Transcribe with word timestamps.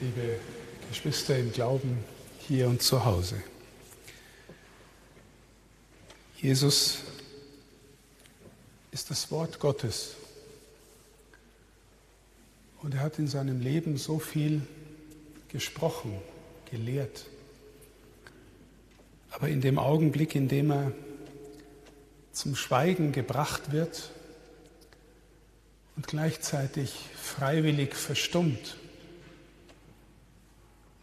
liebe 0.00 0.38
Geschwister 0.88 1.36
im 1.36 1.52
Glauben 1.52 2.02
hier 2.48 2.68
und 2.68 2.80
zu 2.80 3.04
Hause. 3.04 3.42
Jesus 6.38 7.00
ist 8.92 9.10
das 9.10 9.30
Wort 9.30 9.60
Gottes 9.60 10.14
und 12.80 12.94
er 12.94 13.00
hat 13.00 13.18
in 13.18 13.28
seinem 13.28 13.60
Leben 13.60 13.98
so 13.98 14.18
viel 14.18 14.62
gesprochen, 15.48 16.16
gelehrt. 16.70 17.26
Aber 19.32 19.50
in 19.50 19.60
dem 19.60 19.78
Augenblick, 19.78 20.34
in 20.34 20.48
dem 20.48 20.70
er 20.70 20.92
zum 22.32 22.56
Schweigen 22.56 23.12
gebracht 23.12 23.70
wird 23.70 24.12
und 25.94 26.06
gleichzeitig 26.06 26.94
freiwillig 27.16 27.94
verstummt, 27.94 28.78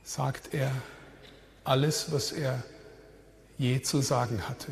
sagt 0.07 0.53
er 0.53 0.71
alles, 1.65 2.13
was 2.13 2.31
er 2.31 2.63
je 3.57 3.81
zu 3.81 3.99
sagen 3.99 4.47
hatte. 4.47 4.71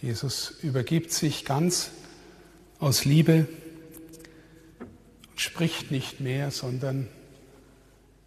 Jesus 0.00 0.50
übergibt 0.62 1.10
sich 1.10 1.44
ganz 1.44 1.90
aus 2.78 3.04
Liebe 3.04 3.48
und 5.30 5.40
spricht 5.40 5.90
nicht 5.90 6.20
mehr, 6.20 6.52
sondern 6.52 7.08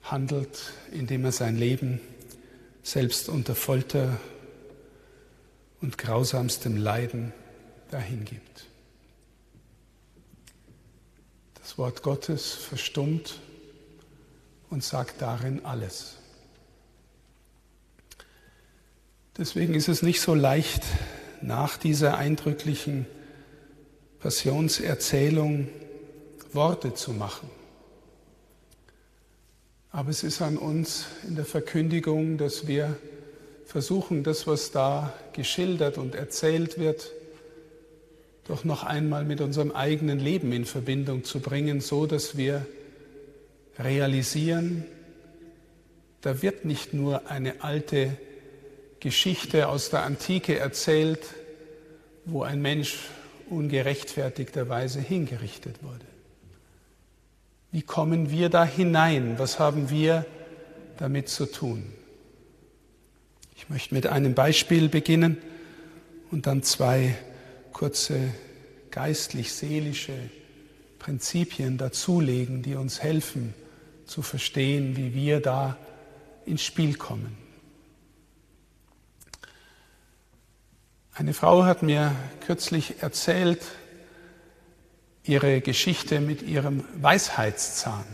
handelt, 0.04 0.73
indem 0.91 1.23
er 1.23 1.32
sein 1.32 1.55
Leben 1.55 2.02
selbst 2.84 3.30
unter 3.30 3.55
Folter 3.55 4.20
und 5.80 5.98
grausamstem 5.98 6.76
Leiden 6.76 7.32
dahingibt. 7.91 8.66
Das 11.62 11.77
Wort 11.77 12.04
Gottes 12.04 12.52
verstummt 12.52 13.40
und 14.70 14.84
sagt 14.84 15.22
darin 15.22 15.66
alles. 15.66 16.16
Deswegen 19.38 19.74
ist 19.74 19.88
es 19.88 20.02
nicht 20.02 20.21
so 20.21 20.34
leicht, 20.34 20.84
nach 21.41 21.77
dieser 21.77 22.18
eindrücklichen 22.18 23.05
Passionserzählung 24.20 25.70
Worte 26.52 26.93
zu 26.93 27.13
machen. 27.13 27.49
Aber 29.91 30.10
es 30.10 30.24
ist 30.24 30.41
an 30.41 30.58
uns 30.58 31.05
in 31.27 31.36
der 31.36 31.46
Verkündigung, 31.46 32.38
dass 32.38 32.68
wir 32.68 32.98
versuchen, 33.65 34.24
das, 34.24 34.46
was 34.46 34.71
da 34.71 35.13
geschildert 35.34 35.98
und 35.98 36.15
erzählt 36.15 36.77
wird, 36.77 37.12
doch 38.48 38.63
noch 38.63 38.84
einmal 38.84 39.26
mit 39.26 39.41
unserem 39.41 39.71
eigenen 39.71 40.20
Leben 40.20 40.52
in 40.52 40.65
Verbindung 40.65 41.24
zu 41.24 41.40
bringen, 41.40 41.82
so 41.82 42.05
dass 42.08 42.36
wir 42.36 42.65
realisieren, 43.80 44.85
da 46.22 46.41
wird 46.41 46.66
nicht 46.66 46.94
nur 46.94 47.30
eine 47.30 47.63
alte 47.63 48.18
Geschichte 48.99 49.70
aus 49.70 49.90
der 49.90 50.04
Antike 50.04 50.60
erzählt, 50.60 51.21
wo 52.26 52.44
ein 52.44 52.62
Mensch 52.62 52.98
ungerechtfertigterweise 53.49 54.99
hingerichtet 54.99 55.82
wurde. 55.82 56.05
Wie 57.71 57.82
kommen 57.82 58.30
wir 58.30 58.49
da 58.49 58.66
hinein? 58.66 59.40
Was 59.40 59.60
haben 59.60 59.90
wir 59.90 60.26
damit 60.98 61.30
zu 61.30 61.46
tun? 61.46 61.84
Ich 63.55 63.70
möchte 63.70 63.93
mit 63.96 64.08
einem 64.08 64.34
Beispiel 64.34 64.90
beginnen 64.90 65.38
und 66.31 66.47
dann 66.47 66.64
zwei 66.64 67.16
kurze 67.72 68.34
geistlich-seelische 68.91 70.14
Prinzipien 70.97 71.78
dazulegen, 71.78 72.62
die 72.62 72.75
uns 72.75 73.02
helfen 73.02 73.53
zu 74.09 74.22
verstehen, 74.22 74.97
wie 74.97 75.13
wir 75.13 75.40
da 75.40 75.78
ins 76.46 76.63
Spiel 76.63 76.96
kommen. 76.96 77.38
Eine 81.14 81.34
Frau 81.34 81.64
hat 81.64 81.84
mir 81.84 82.16
kürzlich 82.46 83.03
erzählt 83.03 83.62
ihre 85.24 85.62
Geschichte 85.62 86.22
mit 86.22 86.42
ihrem 86.42 86.86
Weisheitszahn. 86.96 88.06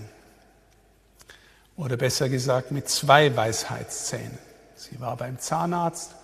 Oder 1.78 1.98
besser 1.98 2.30
gesagt 2.30 2.72
mit 2.72 2.90
zwei 2.90 3.36
Weisheitszähnen. 3.36 4.38
Sie 4.76 5.00
war 5.00 5.16
beim 5.16 5.40
Zahnarzt. 5.40 6.16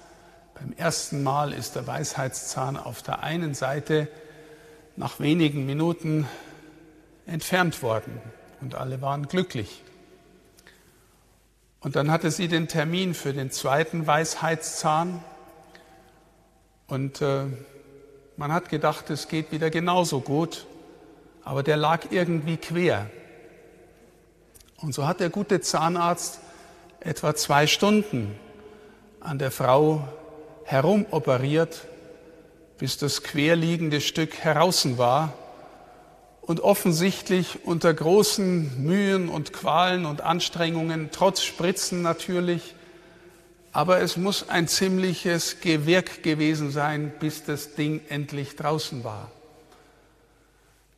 Beim 0.56 0.74
ersten 0.74 1.24
Mal 1.24 1.54
ist 1.54 1.76
der 1.76 1.88
Weisheitszahn 1.88 2.78
auf 2.78 3.04
der 3.04 3.24
einen 3.24 3.54
Seite 3.54 4.08
nach 4.96 5.20
wenigen 5.20 5.66
Minuten 5.66 6.28
entfernt 7.26 7.82
worden 7.84 8.20
und 8.62 8.76
alle 8.76 9.02
waren 9.02 9.28
glücklich. 9.28 9.84
Und 11.80 11.96
dann 11.96 12.12
hatte 12.12 12.30
sie 12.30 12.48
den 12.48 12.68
Termin 12.68 13.14
für 13.14 13.34
den 13.34 13.52
zweiten 13.52 14.06
Weisheitszahn 14.06 15.24
und 16.88 17.22
äh, 17.22 17.46
man 18.38 18.54
hat 18.54 18.70
gedacht, 18.70 19.10
es 19.10 19.28
geht 19.28 19.52
wieder 19.52 19.70
genauso 19.70 20.22
gut, 20.22 20.68
aber 21.44 21.64
der 21.64 21.78
lag 21.78 22.12
irgendwie 22.12 22.58
quer. 22.58 23.10
Und 24.78 24.94
so 24.94 25.08
hat 25.08 25.20
der 25.20 25.30
gute 25.30 25.62
Zahnarzt 25.62 26.40
etwa 27.00 27.36
zwei 27.36 27.66
Stunden 27.66 28.36
an 29.20 29.40
der 29.40 29.52
Frau 29.52 30.08
herumoperiert, 30.66 31.88
bis 32.78 32.98
das 32.98 33.24
querliegende 33.24 34.02
Stück 34.02 34.38
heraus 34.38 34.98
war 34.98 35.34
und 36.42 36.60
offensichtlich 36.60 37.60
unter 37.66 37.94
großen 37.94 38.84
Mühen 38.84 39.30
und 39.30 39.54
Qualen 39.54 40.06
und 40.06 40.22
Anstrengungen, 40.22 41.10
trotz 41.12 41.44
Spritzen 41.44 42.02
natürlich, 42.02 42.76
aber 43.72 44.02
es 44.02 44.18
muss 44.18 44.50
ein 44.50 44.68
ziemliches 44.68 45.62
Gewirk 45.62 46.24
gewesen 46.24 46.72
sein, 46.72 47.14
bis 47.20 47.46
das 47.46 47.76
Ding 47.76 48.02
endlich 48.10 48.56
draußen 48.56 49.04
war. 49.04 49.32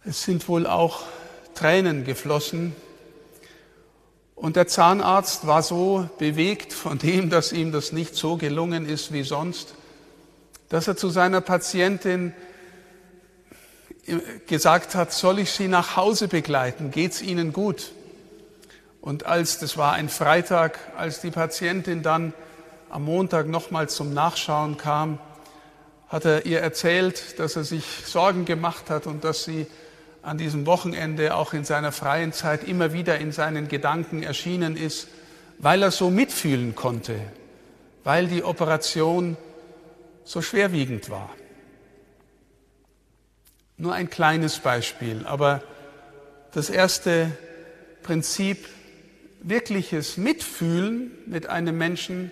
Es 0.05 0.23
sind 0.23 0.47
wohl 0.47 0.65
auch 0.65 1.03
Tränen 1.53 2.03
geflossen. 2.03 2.75
Und 4.35 4.55
der 4.55 4.67
Zahnarzt 4.67 5.45
war 5.45 5.61
so 5.61 6.09
bewegt 6.17 6.73
von 6.73 6.97
dem, 6.97 7.29
dass 7.29 7.53
ihm 7.53 7.71
das 7.71 7.91
nicht 7.91 8.15
so 8.15 8.37
gelungen 8.37 8.87
ist 8.87 9.13
wie 9.13 9.23
sonst, 9.23 9.75
dass 10.69 10.87
er 10.87 10.97
zu 10.97 11.09
seiner 11.09 11.41
Patientin 11.41 12.33
gesagt 14.47 14.96
hat, 14.96 15.14
soll 15.14 15.40
ich 15.40 15.52
Sie 15.52 15.68
nach 15.68 15.96
Hause 15.96 16.28
begleiten? 16.28 16.91
Geht's 16.91 17.22
Ihnen 17.22 17.53
gut? 17.53 17.91
Und 19.02 19.25
als, 19.25 19.59
das 19.59 19.78
war 19.78 19.94
ein 19.94 20.09
Freitag, 20.09 20.80
als 20.96 21.22
die 21.22 21.31
Patientin 21.31 22.03
dann 22.03 22.34
am 22.90 23.03
Montag 23.06 23.47
nochmal 23.47 23.90
zum 23.90 24.14
Nachschauen 24.14 24.78
kam, 24.78 25.19
hat 26.08 26.25
er 26.25 26.46
ihr 26.46 26.59
erzählt, 26.62 27.40
dass 27.40 27.56
er 27.56 27.64
sich 27.64 27.84
Sorgen 28.06 28.46
gemacht 28.46 28.90
hat 28.90 29.08
und 29.08 29.24
dass 29.24 29.44
sie 29.44 29.66
an 30.22 30.38
diesem 30.38 30.66
Wochenende 30.66 31.35
auch 31.35 31.53
in 31.53 31.66
seiner 31.66 31.91
freien 31.91 32.31
Zeit 32.31 32.64
immer 32.64 32.94
wieder 32.94 33.18
in 33.18 33.31
seinen 33.31 33.68
Gedanken 33.68 34.24
erschienen 34.24 34.78
ist, 34.78 35.08
weil 35.58 35.81
er 35.81 35.91
so 35.91 36.09
mitfühlen 36.09 36.75
konnte, 36.75 37.20
weil 38.03 38.28
die 38.28 38.44
Operation 38.44 39.38
so 40.24 40.41
schwerwiegend 40.41 41.09
war. 41.09 41.30
Nur 43.78 43.94
ein 43.94 44.09
kleines 44.09 44.59
Beispiel, 44.59 45.25
aber 45.25 45.61
das 46.51 46.69
erste 46.69 47.31
Prinzip, 48.03 48.67
wirkliches 49.41 50.17
Mitfühlen 50.17 51.11
mit 51.25 51.47
einem 51.47 51.78
Menschen 51.78 52.31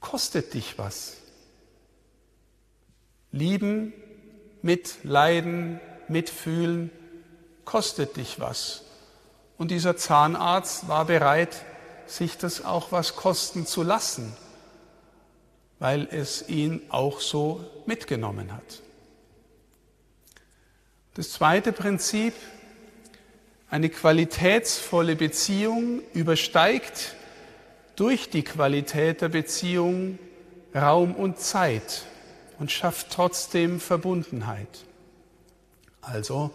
kostet 0.00 0.54
dich 0.54 0.78
was. 0.78 1.16
Lieben, 3.30 3.92
mitleiden, 4.60 5.80
mitfühlen, 6.08 6.90
kostet 7.64 8.16
dich 8.16 8.40
was. 8.40 8.82
Und 9.56 9.70
dieser 9.70 9.96
Zahnarzt 9.96 10.88
war 10.88 11.04
bereit, 11.04 11.64
sich 12.06 12.36
das 12.36 12.64
auch 12.64 12.92
was 12.92 13.16
kosten 13.16 13.66
zu 13.66 13.82
lassen, 13.82 14.36
weil 15.78 16.08
es 16.10 16.48
ihn 16.48 16.82
auch 16.90 17.20
so 17.20 17.64
mitgenommen 17.86 18.52
hat. 18.52 18.82
Das 21.14 21.32
zweite 21.32 21.72
Prinzip, 21.72 22.32
eine 23.68 23.90
qualitätsvolle 23.90 25.14
Beziehung 25.14 26.00
übersteigt 26.14 27.14
durch 27.96 28.30
die 28.30 28.42
Qualität 28.42 29.20
der 29.20 29.28
Beziehung 29.28 30.18
Raum 30.74 31.14
und 31.14 31.38
Zeit 31.38 32.06
und 32.58 32.72
schafft 32.72 33.10
trotzdem 33.10 33.78
Verbundenheit. 33.78 34.84
Also, 36.00 36.50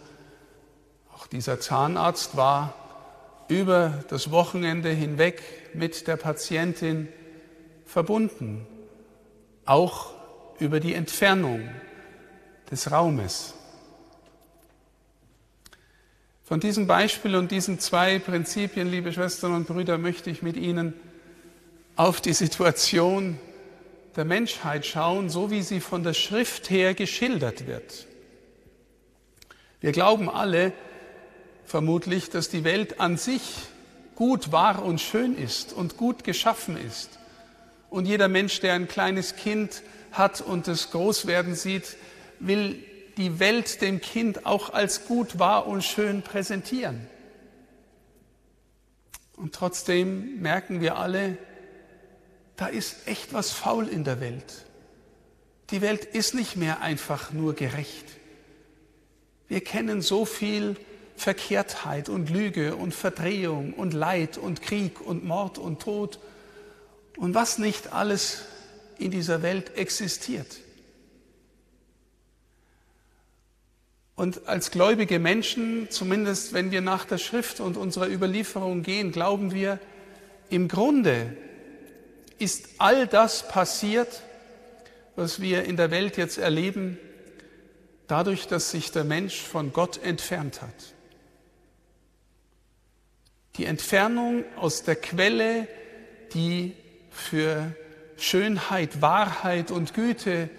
auch 1.14 1.28
dieser 1.28 1.60
Zahnarzt 1.60 2.36
war 2.36 2.74
über 3.48 4.04
das 4.08 4.32
Wochenende 4.32 4.90
hinweg 4.90 5.42
mit 5.74 6.08
der 6.08 6.16
Patientin 6.16 7.08
verbunden, 7.84 8.66
auch 9.64 10.14
über 10.58 10.80
die 10.80 10.94
Entfernung 10.94 11.68
des 12.70 12.90
Raumes. 12.90 13.54
Von 16.48 16.60
diesem 16.60 16.86
Beispiel 16.86 17.36
und 17.36 17.50
diesen 17.50 17.78
zwei 17.78 18.18
Prinzipien, 18.18 18.90
liebe 18.90 19.12
Schwestern 19.12 19.52
und 19.52 19.66
Brüder, 19.66 19.98
möchte 19.98 20.30
ich 20.30 20.40
mit 20.40 20.56
Ihnen 20.56 20.94
auf 21.94 22.22
die 22.22 22.32
Situation 22.32 23.38
der 24.16 24.24
Menschheit 24.24 24.86
schauen, 24.86 25.28
so 25.28 25.50
wie 25.50 25.60
sie 25.60 25.80
von 25.80 26.04
der 26.04 26.14
Schrift 26.14 26.70
her 26.70 26.94
geschildert 26.94 27.66
wird. 27.66 28.06
Wir 29.82 29.92
glauben 29.92 30.30
alle 30.30 30.72
vermutlich, 31.66 32.30
dass 32.30 32.48
die 32.48 32.64
Welt 32.64 32.98
an 32.98 33.18
sich 33.18 33.42
gut, 34.14 34.50
wahr 34.50 34.82
und 34.82 35.02
schön 35.02 35.36
ist 35.36 35.74
und 35.74 35.98
gut 35.98 36.24
geschaffen 36.24 36.78
ist. 36.78 37.18
Und 37.90 38.06
jeder 38.06 38.28
Mensch, 38.28 38.58
der 38.60 38.72
ein 38.72 38.88
kleines 38.88 39.36
Kind 39.36 39.82
hat 40.12 40.40
und 40.40 40.66
es 40.66 40.92
groß 40.92 41.26
werden 41.26 41.54
sieht, 41.54 41.98
will 42.40 42.82
die 43.18 43.40
Welt 43.40 43.82
dem 43.82 44.00
Kind 44.00 44.46
auch 44.46 44.70
als 44.70 45.04
gut, 45.06 45.38
wahr 45.38 45.66
und 45.66 45.82
schön 45.84 46.22
präsentieren. 46.22 47.06
Und 49.36 49.54
trotzdem 49.54 50.40
merken 50.40 50.80
wir 50.80 50.96
alle, 50.96 51.36
da 52.56 52.66
ist 52.66 53.06
echt 53.06 53.32
was 53.32 53.52
faul 53.52 53.88
in 53.88 54.04
der 54.04 54.20
Welt. 54.20 54.64
Die 55.70 55.82
Welt 55.82 56.04
ist 56.04 56.34
nicht 56.34 56.56
mehr 56.56 56.80
einfach 56.80 57.32
nur 57.32 57.54
gerecht. 57.54 58.06
Wir 59.48 59.62
kennen 59.62 60.00
so 60.00 60.24
viel 60.24 60.76
Verkehrtheit 61.16 62.08
und 62.08 62.30
Lüge 62.30 62.76
und 62.76 62.94
Verdrehung 62.94 63.74
und 63.74 63.94
Leid 63.94 64.38
und 64.38 64.62
Krieg 64.62 65.00
und 65.00 65.24
Mord 65.24 65.58
und 65.58 65.80
Tod 65.82 66.20
und 67.16 67.34
was 67.34 67.58
nicht 67.58 67.92
alles 67.92 68.42
in 68.98 69.10
dieser 69.10 69.42
Welt 69.42 69.76
existiert. 69.76 70.58
Und 74.18 74.48
als 74.48 74.72
gläubige 74.72 75.20
Menschen, 75.20 75.92
zumindest 75.92 76.52
wenn 76.52 76.72
wir 76.72 76.80
nach 76.80 77.04
der 77.04 77.18
Schrift 77.18 77.60
und 77.60 77.76
unserer 77.76 78.08
Überlieferung 78.08 78.82
gehen, 78.82 79.12
glauben 79.12 79.52
wir, 79.52 79.78
im 80.50 80.66
Grunde 80.66 81.36
ist 82.40 82.68
all 82.78 83.06
das 83.06 83.46
passiert, 83.46 84.24
was 85.14 85.40
wir 85.40 85.66
in 85.66 85.76
der 85.76 85.92
Welt 85.92 86.16
jetzt 86.16 86.36
erleben, 86.36 86.98
dadurch, 88.08 88.48
dass 88.48 88.72
sich 88.72 88.90
der 88.90 89.04
Mensch 89.04 89.40
von 89.40 89.72
Gott 89.72 90.02
entfernt 90.02 90.62
hat. 90.62 90.94
Die 93.56 93.66
Entfernung 93.66 94.42
aus 94.56 94.82
der 94.82 94.96
Quelle, 94.96 95.68
die 96.34 96.74
für 97.12 97.72
Schönheit, 98.16 99.00
Wahrheit 99.00 99.70
und 99.70 99.94
Güte 99.94 100.50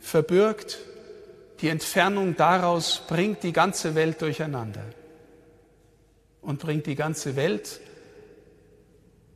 verbirgt, 0.00 0.78
die 1.60 1.68
Entfernung 1.68 2.36
daraus 2.36 3.02
bringt 3.06 3.42
die 3.42 3.52
ganze 3.52 3.94
Welt 3.94 4.22
durcheinander 4.22 4.84
und 6.40 6.60
bringt 6.60 6.86
die 6.86 6.94
ganze 6.94 7.36
Welt 7.36 7.80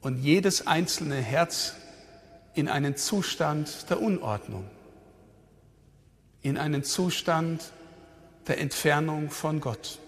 und 0.00 0.22
jedes 0.22 0.66
einzelne 0.66 1.16
Herz 1.16 1.74
in 2.54 2.68
einen 2.68 2.96
Zustand 2.96 3.88
der 3.90 4.00
Unordnung, 4.00 4.68
in 6.42 6.58
einen 6.58 6.84
Zustand 6.84 7.72
der 8.46 8.58
Entfernung 8.58 9.30
von 9.30 9.60
Gott. 9.60 9.98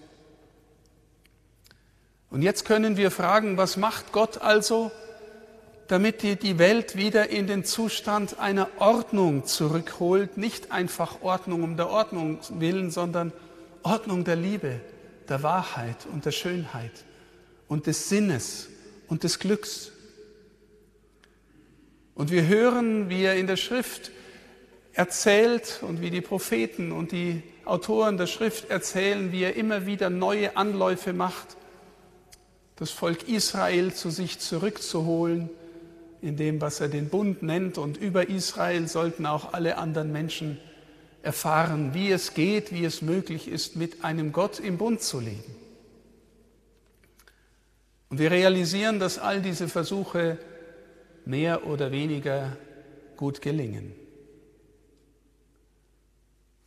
Und 2.29 2.41
jetzt 2.41 2.65
können 2.65 2.97
wir 2.97 3.11
fragen, 3.11 3.57
was 3.57 3.77
macht 3.77 4.11
Gott 4.11 4.39
also, 4.39 4.91
damit 5.87 6.23
ihr 6.23 6.35
die 6.35 6.57
Welt 6.57 6.95
wieder 6.95 7.29
in 7.29 7.47
den 7.47 7.63
Zustand 7.63 8.39
einer 8.39 8.67
Ordnung 8.79 9.45
zurückholt, 9.45 10.37
nicht 10.37 10.71
einfach 10.71 11.21
Ordnung 11.21 11.63
um 11.63 11.77
der 11.77 11.89
Ordnung 11.89 12.39
willen, 12.49 12.89
sondern 12.89 13.31
Ordnung 13.83 14.23
der 14.23 14.35
Liebe, 14.35 14.79
der 15.29 15.43
Wahrheit 15.43 16.07
und 16.11 16.25
der 16.25 16.31
Schönheit 16.31 17.05
und 17.67 17.85
des 17.85 18.09
Sinnes 18.09 18.69
und 19.07 19.23
des 19.23 19.37
Glücks. 19.37 19.91
Und 22.15 22.31
wir 22.31 22.47
hören, 22.47 23.09
wie 23.09 23.23
er 23.23 23.35
in 23.35 23.45
der 23.45 23.57
Schrift 23.57 24.11
erzählt 24.93 25.81
und 25.81 26.01
wie 26.01 26.09
die 26.09 26.21
Propheten 26.21 26.91
und 26.91 27.11
die 27.11 27.43
Autoren 27.65 28.17
der 28.17 28.27
Schrift 28.27 28.69
erzählen, 28.69 29.31
wie 29.31 29.43
er 29.43 29.55
immer 29.55 29.85
wieder 29.85 30.09
neue 30.09 30.55
Anläufe 30.55 31.13
macht, 31.13 31.57
das 32.77 32.91
Volk 32.91 33.27
Israel 33.27 33.93
zu 33.93 34.09
sich 34.09 34.39
zurückzuholen, 34.39 35.49
in 36.25 36.35
dem, 36.35 36.59
was 36.59 36.81
er 36.81 36.89
den 36.89 37.09
Bund 37.09 37.43
nennt. 37.43 37.77
Und 37.77 37.97
über 37.97 38.27
Israel 38.27 38.87
sollten 38.87 39.25
auch 39.25 39.53
alle 39.53 39.77
anderen 39.77 40.11
Menschen 40.11 40.59
erfahren, 41.21 41.93
wie 41.93 42.11
es 42.11 42.33
geht, 42.33 42.71
wie 42.73 42.83
es 42.83 43.01
möglich 43.01 43.47
ist, 43.47 43.75
mit 43.75 44.03
einem 44.03 44.31
Gott 44.31 44.59
im 44.59 44.77
Bund 44.77 45.01
zu 45.01 45.19
leben. 45.19 45.55
Und 48.09 48.19
wir 48.19 48.31
realisieren, 48.31 48.99
dass 48.99 49.17
all 49.17 49.41
diese 49.41 49.67
Versuche 49.67 50.37
mehr 51.25 51.65
oder 51.65 51.91
weniger 51.91 52.57
gut 53.17 53.41
gelingen. 53.41 53.93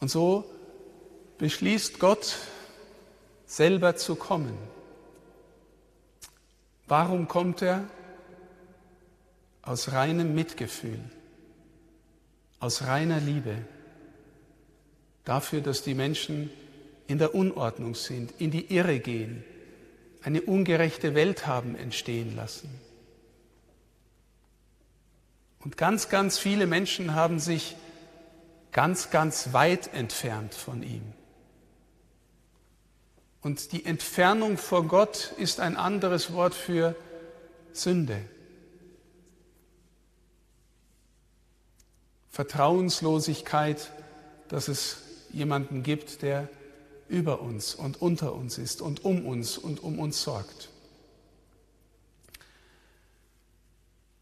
Und 0.00 0.10
so 0.10 0.44
beschließt 1.38 1.98
Gott 1.98 2.36
selber 3.46 3.96
zu 3.96 4.16
kommen. 4.16 4.56
Warum 6.86 7.28
kommt 7.28 7.62
er? 7.62 7.88
Aus 9.68 9.92
reinem 9.92 10.34
Mitgefühl, 10.34 10.98
aus 12.58 12.86
reiner 12.86 13.20
Liebe 13.20 13.54
dafür, 15.24 15.60
dass 15.60 15.82
die 15.82 15.92
Menschen 15.92 16.48
in 17.06 17.18
der 17.18 17.34
Unordnung 17.34 17.94
sind, 17.94 18.32
in 18.38 18.50
die 18.50 18.74
Irre 18.74 18.98
gehen, 18.98 19.44
eine 20.22 20.40
ungerechte 20.40 21.14
Welt 21.14 21.46
haben 21.46 21.76
entstehen 21.76 22.34
lassen. 22.34 22.70
Und 25.58 25.76
ganz, 25.76 26.08
ganz 26.08 26.38
viele 26.38 26.66
Menschen 26.66 27.14
haben 27.14 27.38
sich 27.38 27.76
ganz, 28.72 29.10
ganz 29.10 29.52
weit 29.52 29.92
entfernt 29.92 30.54
von 30.54 30.82
ihm. 30.82 31.12
Und 33.42 33.72
die 33.72 33.84
Entfernung 33.84 34.56
vor 34.56 34.88
Gott 34.88 35.34
ist 35.36 35.60
ein 35.60 35.76
anderes 35.76 36.32
Wort 36.32 36.54
für 36.54 36.96
Sünde. 37.74 38.18
Vertrauenslosigkeit, 42.38 43.90
dass 44.46 44.68
es 44.68 44.98
jemanden 45.32 45.82
gibt, 45.82 46.22
der 46.22 46.48
über 47.08 47.40
uns 47.40 47.74
und 47.74 48.00
unter 48.00 48.32
uns 48.32 48.58
ist 48.58 48.80
und 48.80 49.04
um 49.04 49.26
uns 49.26 49.58
und 49.58 49.82
um 49.82 49.98
uns 49.98 50.22
sorgt. 50.22 50.68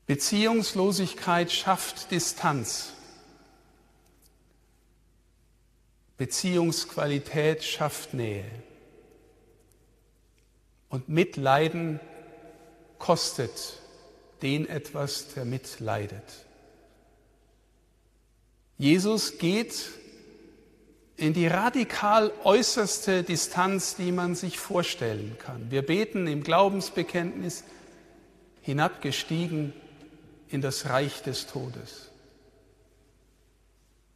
Beziehungslosigkeit 0.06 1.52
schafft 1.52 2.10
Distanz. 2.10 2.94
Beziehungsqualität 6.16 7.64
schafft 7.64 8.14
Nähe. 8.14 8.50
Und 10.88 11.10
Mitleiden 11.10 12.00
kostet 12.98 13.78
den 14.40 14.66
etwas, 14.66 15.34
der 15.34 15.44
mitleidet. 15.44 16.45
Jesus 18.78 19.38
geht 19.38 19.90
in 21.16 21.32
die 21.32 21.46
radikal 21.46 22.30
äußerste 22.44 23.22
Distanz, 23.22 23.96
die 23.96 24.12
man 24.12 24.34
sich 24.34 24.58
vorstellen 24.58 25.36
kann. 25.38 25.70
Wir 25.70 25.82
beten 25.82 26.26
im 26.26 26.42
Glaubensbekenntnis 26.42 27.64
hinabgestiegen 28.60 29.72
in 30.48 30.60
das 30.60 30.88
Reich 30.88 31.22
des 31.22 31.46
Todes. 31.46 32.10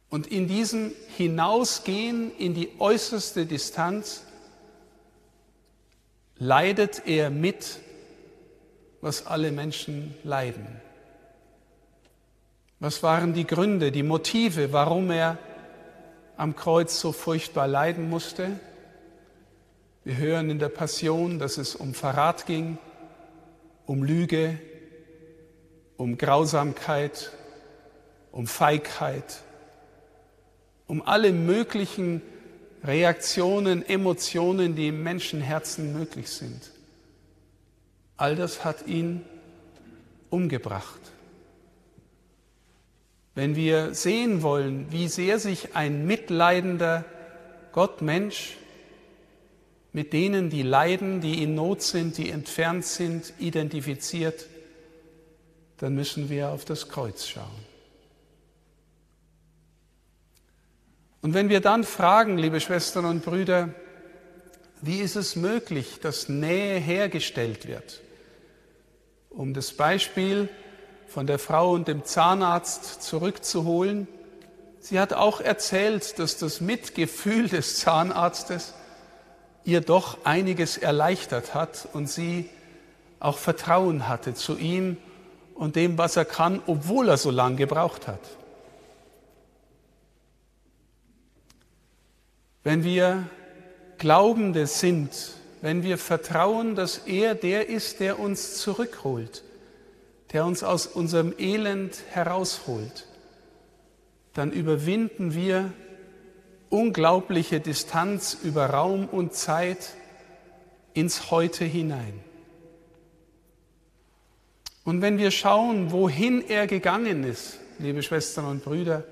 Und 0.09 0.27
in 0.27 0.47
diesem 0.47 0.91
Hinausgehen 1.17 2.35
in 2.37 2.53
die 2.53 2.69
äußerste 2.79 3.45
Distanz 3.45 4.23
leidet 6.37 7.07
er 7.07 7.29
mit, 7.29 7.79
was 8.99 9.25
alle 9.25 9.51
Menschen 9.51 10.13
leiden. 10.23 10.67
Was 12.81 13.03
waren 13.03 13.35
die 13.35 13.45
Gründe, 13.45 13.91
die 13.91 14.01
Motive, 14.01 14.73
warum 14.73 15.11
er 15.11 15.37
am 16.35 16.55
Kreuz 16.55 16.99
so 16.99 17.11
furchtbar 17.11 17.67
leiden 17.67 18.09
musste? 18.09 18.59
Wir 20.03 20.17
hören 20.17 20.49
in 20.49 20.57
der 20.57 20.69
Passion, 20.69 21.37
dass 21.37 21.59
es 21.59 21.75
um 21.75 21.93
Verrat 21.93 22.47
ging, 22.47 22.79
um 23.85 24.01
Lüge, 24.03 24.57
um 25.95 26.17
Grausamkeit, 26.17 27.31
um 28.31 28.47
Feigheit, 28.47 29.43
um 30.87 31.03
alle 31.05 31.33
möglichen 31.33 32.23
Reaktionen, 32.83 33.87
Emotionen, 33.87 34.75
die 34.75 34.87
im 34.87 35.03
Menschenherzen 35.03 35.93
möglich 35.93 36.29
sind. 36.29 36.71
All 38.17 38.35
das 38.35 38.65
hat 38.65 38.87
ihn 38.87 39.23
umgebracht. 40.31 40.99
Wenn 43.33 43.55
wir 43.55 43.93
sehen 43.93 44.41
wollen, 44.41 44.91
wie 44.91 45.07
sehr 45.07 45.39
sich 45.39 45.75
ein 45.75 46.05
mitleidender 46.05 47.05
Gott-Mensch 47.71 48.57
mit 49.93 50.13
denen, 50.13 50.49
die 50.49 50.63
leiden, 50.63 51.21
die 51.21 51.41
in 51.43 51.55
Not 51.55 51.81
sind, 51.81 52.17
die 52.17 52.29
entfernt 52.29 52.85
sind, 52.85 53.33
identifiziert, 53.39 54.47
dann 55.77 55.95
müssen 55.95 56.29
wir 56.29 56.49
auf 56.49 56.65
das 56.65 56.89
Kreuz 56.89 57.27
schauen. 57.27 57.71
Und 61.21 61.33
wenn 61.33 61.49
wir 61.49 61.61
dann 61.61 61.83
fragen, 61.83 62.37
liebe 62.37 62.59
Schwestern 62.59 63.05
und 63.05 63.23
Brüder, 63.23 63.73
wie 64.81 64.99
ist 64.99 65.15
es 65.15 65.35
möglich, 65.35 65.99
dass 66.01 66.29
Nähe 66.29 66.79
hergestellt 66.79 67.67
wird? 67.67 68.01
Um 69.29 69.53
das 69.53 69.71
Beispiel 69.73 70.49
von 71.11 71.27
der 71.27 71.39
Frau 71.39 71.71
und 71.71 71.89
dem 71.89 72.05
Zahnarzt 72.05 73.03
zurückzuholen, 73.03 74.07
sie 74.79 74.97
hat 74.97 75.11
auch 75.11 75.41
erzählt, 75.41 76.17
dass 76.19 76.37
das 76.37 76.61
Mitgefühl 76.61 77.49
des 77.49 77.79
Zahnarztes 77.79 78.73
ihr 79.65 79.81
doch 79.81 80.19
einiges 80.23 80.77
erleichtert 80.77 81.53
hat 81.53 81.89
und 81.91 82.09
sie 82.09 82.49
auch 83.19 83.37
Vertrauen 83.37 84.07
hatte 84.07 84.35
zu 84.35 84.57
ihm 84.57 84.95
und 85.53 85.75
dem, 85.75 85.97
was 85.97 86.15
er 86.15 86.23
kann, 86.23 86.61
obwohl 86.65 87.09
er 87.09 87.17
so 87.17 87.29
lange 87.29 87.57
gebraucht 87.57 88.07
hat. 88.07 88.21
Wenn 92.63 92.85
wir 92.85 93.27
Glaubende 93.97 94.65
sind, 94.65 95.11
wenn 95.61 95.83
wir 95.83 95.97
vertrauen, 95.97 96.75
dass 96.75 96.99
er 96.99 97.35
der 97.35 97.67
ist, 97.67 97.99
der 97.99 98.17
uns 98.17 98.57
zurückholt, 98.57 99.43
der 100.33 100.45
uns 100.45 100.63
aus 100.63 100.87
unserem 100.87 101.33
Elend 101.37 102.03
herausholt, 102.09 103.07
dann 104.33 104.51
überwinden 104.51 105.33
wir 105.33 105.73
unglaubliche 106.69 107.59
Distanz 107.59 108.37
über 108.43 108.67
Raum 108.67 109.07
und 109.07 109.33
Zeit 109.33 109.95
ins 110.93 111.31
Heute 111.31 111.65
hinein. 111.65 112.21
Und 114.83 115.01
wenn 115.01 115.17
wir 115.17 115.31
schauen, 115.31 115.91
wohin 115.91 116.41
er 116.47 116.65
gegangen 116.65 117.23
ist, 117.23 117.59
liebe 117.77 118.01
Schwestern 118.01 118.45
und 118.45 118.63
Brüder, 118.63 119.03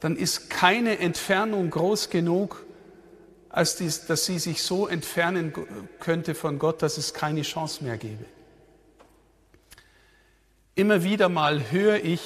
dann 0.00 0.16
ist 0.16 0.50
keine 0.50 0.98
Entfernung 0.98 1.70
groß 1.70 2.10
genug, 2.10 2.64
als 3.48 3.76
dies, 3.76 4.06
dass 4.06 4.26
sie 4.26 4.38
sich 4.38 4.62
so 4.62 4.86
entfernen 4.86 5.52
könnte 5.98 6.34
von 6.34 6.58
Gott, 6.58 6.82
dass 6.82 6.98
es 6.98 7.14
keine 7.14 7.42
Chance 7.42 7.84
mehr 7.84 7.96
gäbe. 7.96 8.24
Immer 10.76 11.04
wieder 11.04 11.28
mal 11.28 11.70
höre 11.70 12.02
ich 12.02 12.20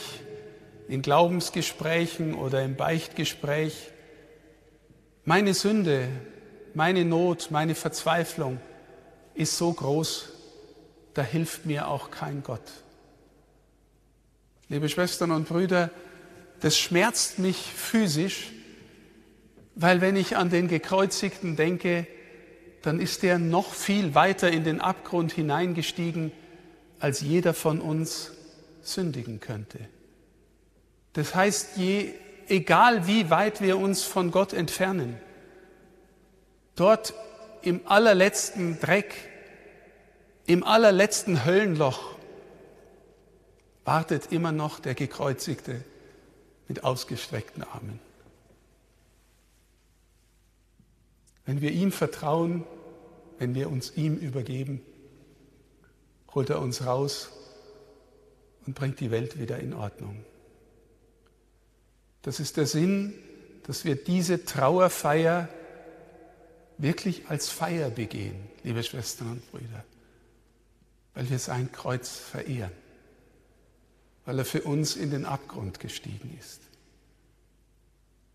in 0.88 1.02
Glaubensgesprächen 1.02 2.34
oder 2.34 2.62
im 2.62 2.76
Beichtgespräch, 2.76 3.90
meine 5.26 5.52
Sünde, 5.52 6.08
meine 6.72 7.04
Not, 7.04 7.50
meine 7.50 7.74
Verzweiflung 7.74 8.58
ist 9.34 9.58
so 9.58 9.70
groß, 9.70 10.30
da 11.12 11.20
hilft 11.20 11.66
mir 11.66 11.88
auch 11.88 12.10
kein 12.10 12.42
Gott. 12.42 12.62
Liebe 14.70 14.88
Schwestern 14.88 15.30
und 15.32 15.46
Brüder, 15.46 15.90
das 16.60 16.78
schmerzt 16.78 17.38
mich 17.38 17.58
physisch, 17.58 18.50
weil 19.74 20.00
wenn 20.00 20.16
ich 20.16 20.38
an 20.38 20.48
den 20.48 20.68
Gekreuzigten 20.68 21.54
denke, 21.56 22.06
dann 22.80 22.98
ist 22.98 23.22
er 23.24 23.38
noch 23.38 23.74
viel 23.74 24.14
weiter 24.14 24.50
in 24.50 24.64
den 24.64 24.80
Abgrund 24.80 25.32
hineingestiegen, 25.32 26.32
als 26.98 27.20
jeder 27.20 27.52
von 27.52 27.82
uns 27.82 28.32
sündigen 28.82 29.40
könnte. 29.40 29.78
Das 31.12 31.34
heißt, 31.34 31.76
je, 31.76 32.12
egal 32.48 33.06
wie 33.06 33.30
weit 33.30 33.60
wir 33.60 33.78
uns 33.78 34.02
von 34.02 34.30
Gott 34.30 34.52
entfernen, 34.52 35.18
dort 36.76 37.14
im 37.62 37.80
allerletzten 37.86 38.78
Dreck, 38.80 39.14
im 40.46 40.64
allerletzten 40.64 41.44
Höllenloch 41.44 42.16
wartet 43.84 44.32
immer 44.32 44.52
noch 44.52 44.80
der 44.80 44.94
Gekreuzigte 44.94 45.82
mit 46.68 46.84
ausgestreckten 46.84 47.62
Armen. 47.62 48.00
Wenn 51.46 51.62
wir 51.62 51.72
ihm 51.72 51.90
vertrauen, 51.90 52.64
wenn 53.38 53.54
wir 53.54 53.70
uns 53.70 53.96
ihm 53.96 54.16
übergeben, 54.16 54.82
holt 56.34 56.50
er 56.50 56.60
uns 56.60 56.84
raus 56.84 57.30
und 58.68 58.74
bringt 58.74 59.00
die 59.00 59.10
Welt 59.10 59.38
wieder 59.38 59.58
in 59.58 59.72
Ordnung. 59.72 60.22
Das 62.20 62.38
ist 62.38 62.58
der 62.58 62.66
Sinn, 62.66 63.14
dass 63.62 63.86
wir 63.86 63.96
diese 63.96 64.44
Trauerfeier 64.44 65.48
wirklich 66.76 67.30
als 67.30 67.48
Feier 67.48 67.88
begehen, 67.88 68.36
liebe 68.64 68.82
Schwestern 68.82 69.30
und 69.30 69.50
Brüder, 69.50 69.86
weil 71.14 71.30
wir 71.30 71.38
sein 71.38 71.72
Kreuz 71.72 72.10
verehren, 72.18 72.72
weil 74.26 74.38
er 74.38 74.44
für 74.44 74.60
uns 74.60 74.96
in 74.96 75.10
den 75.12 75.24
Abgrund 75.24 75.80
gestiegen 75.80 76.36
ist, 76.38 76.60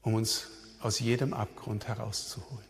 um 0.02 0.16
uns 0.16 0.48
aus 0.80 1.00
jedem 1.00 1.36
Abgrund 1.36 1.88
herauszuholen. 1.88 2.66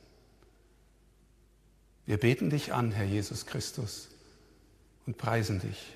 Wir 2.05 2.17
beten 2.17 2.49
dich 2.49 2.73
an, 2.73 2.91
Herr 2.91 3.05
Jesus 3.05 3.45
Christus, 3.45 4.09
und 5.05 5.17
preisen 5.17 5.61
dich, 5.61 5.93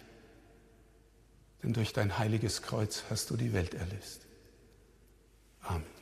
denn 1.63 1.73
durch 1.73 1.93
dein 1.93 2.17
heiliges 2.17 2.61
Kreuz 2.61 3.03
hast 3.09 3.29
du 3.29 3.37
die 3.37 3.53
Welt 3.53 3.73
erlöst. 3.73 4.21
Amen. 5.61 5.96